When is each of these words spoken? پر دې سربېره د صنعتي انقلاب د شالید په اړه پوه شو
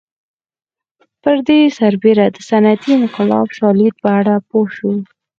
پر 1.21 1.37
دې 1.47 1.59
سربېره 1.77 2.25
د 2.35 2.37
صنعتي 2.49 2.91
انقلاب 3.01 3.47
د 3.51 3.55
شالید 3.57 3.93
په 4.03 4.09
اړه 4.19 4.33
پوه 4.49 4.67
شو 4.77 4.91